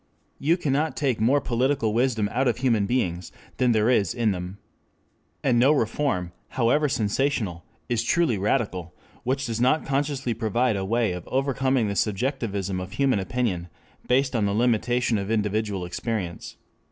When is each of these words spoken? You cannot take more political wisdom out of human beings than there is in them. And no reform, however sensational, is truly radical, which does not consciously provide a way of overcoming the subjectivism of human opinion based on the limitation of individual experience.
You 0.39 0.57
cannot 0.57 0.97
take 0.97 1.21
more 1.21 1.39
political 1.39 1.93
wisdom 1.93 2.27
out 2.31 2.47
of 2.47 2.57
human 2.57 2.87
beings 2.87 3.31
than 3.57 3.71
there 3.71 3.87
is 3.87 4.15
in 4.15 4.31
them. 4.31 4.57
And 5.43 5.59
no 5.59 5.71
reform, 5.73 6.31
however 6.47 6.89
sensational, 6.89 7.63
is 7.87 8.01
truly 8.01 8.39
radical, 8.39 8.95
which 9.23 9.45
does 9.45 9.61
not 9.61 9.85
consciously 9.85 10.33
provide 10.33 10.75
a 10.75 10.85
way 10.85 11.11
of 11.11 11.27
overcoming 11.27 11.87
the 11.87 11.95
subjectivism 11.95 12.79
of 12.79 12.93
human 12.93 13.19
opinion 13.19 13.67
based 14.07 14.35
on 14.35 14.47
the 14.47 14.55
limitation 14.55 15.19
of 15.19 15.29
individual 15.29 15.85
experience. 15.85 16.55